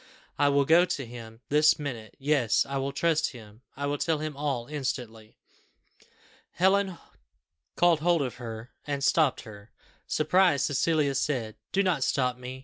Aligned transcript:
I 0.39 0.49
will 0.49 0.65
go 0.65 0.83
to 0.83 1.05
him 1.05 1.41
this 1.49 1.77
minute; 1.77 2.15
yes, 2.17 2.65
I 2.67 2.77
will 2.77 2.91
trust 2.91 3.33
him 3.33 3.61
I 3.77 3.85
will 3.85 3.99
tell 3.99 4.17
him 4.17 4.35
all 4.35 4.65
instantly." 4.65 5.37
Helen 6.53 6.97
caught 7.75 7.99
hold 7.99 8.23
of 8.23 8.37
her, 8.37 8.71
and 8.87 9.03
stopped 9.03 9.41
her. 9.41 9.69
Surprised, 10.07 10.65
Cecilia 10.65 11.13
said, 11.13 11.55
"Do 11.71 11.83
not 11.83 12.03
stop 12.03 12.35
me. 12.39 12.59